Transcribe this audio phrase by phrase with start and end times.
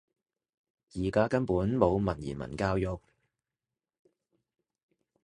[0.95, 2.99] 而家根本冇文言文教育